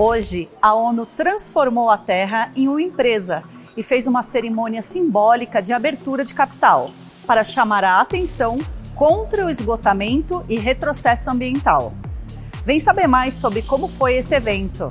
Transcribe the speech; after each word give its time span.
Hoje, 0.00 0.48
a 0.62 0.74
ONU 0.74 1.04
transformou 1.06 1.90
a 1.90 1.98
Terra 1.98 2.52
em 2.54 2.68
uma 2.68 2.80
empresa 2.80 3.42
e 3.76 3.82
fez 3.82 4.06
uma 4.06 4.22
cerimônia 4.22 4.80
simbólica 4.80 5.60
de 5.60 5.72
abertura 5.72 6.24
de 6.24 6.34
capital 6.34 6.92
para 7.26 7.42
chamar 7.42 7.82
a 7.82 8.00
atenção 8.00 8.58
contra 8.94 9.44
o 9.44 9.50
esgotamento 9.50 10.44
e 10.48 10.56
retrocesso 10.56 11.28
ambiental. 11.28 11.92
Vem 12.64 12.78
saber 12.78 13.08
mais 13.08 13.34
sobre 13.34 13.60
como 13.60 13.88
foi 13.88 14.14
esse 14.14 14.36
evento. 14.36 14.86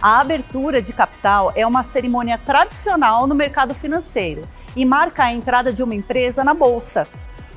A 0.00 0.20
abertura 0.20 0.80
de 0.80 0.92
capital 0.92 1.52
é 1.56 1.66
uma 1.66 1.82
cerimônia 1.82 2.38
tradicional 2.38 3.26
no 3.26 3.34
mercado 3.34 3.74
financeiro 3.74 4.42
e 4.76 4.84
marca 4.84 5.24
a 5.24 5.32
entrada 5.32 5.72
de 5.72 5.82
uma 5.82 5.96
empresa 5.96 6.44
na 6.44 6.54
bolsa. 6.54 7.04